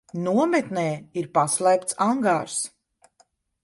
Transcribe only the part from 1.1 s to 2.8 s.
ir paslēpts angārs.